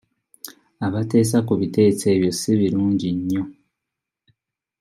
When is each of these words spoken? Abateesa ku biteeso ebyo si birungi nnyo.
Abateesa 0.85 1.37
ku 1.47 1.53
biteeso 1.61 2.05
ebyo 2.13 2.31
si 2.39 2.51
birungi 2.59 3.09
nnyo. 3.17 3.43